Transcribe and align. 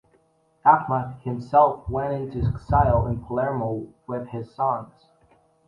Ahmad 0.65 1.21
himself 1.21 1.87
went 1.87 2.11
into 2.33 2.47
exile 2.47 3.05
in 3.05 3.23
Palermo 3.23 3.85
with 4.07 4.29
his 4.29 4.51
sons. 4.51 5.05